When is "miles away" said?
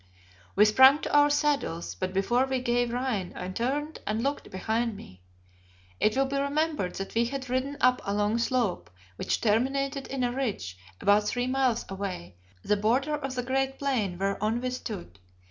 11.45-12.35